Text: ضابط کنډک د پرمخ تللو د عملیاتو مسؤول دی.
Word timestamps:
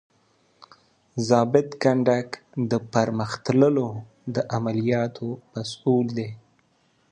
ضابط 1.29 1.67
کنډک 1.81 2.27
د 2.71 2.73
پرمخ 2.91 3.31
تللو 3.45 3.89
د 4.33 4.35
عملیاتو 4.55 5.27
مسؤول 5.53 6.05
دی. 6.17 6.29